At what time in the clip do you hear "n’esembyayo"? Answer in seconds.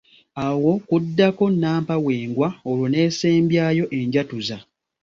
2.89-3.85